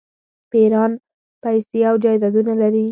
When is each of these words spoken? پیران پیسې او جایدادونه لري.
پیران 0.51 0.91
پیسې 1.43 1.79
او 1.89 1.95
جایدادونه 2.03 2.53
لري. 2.61 2.79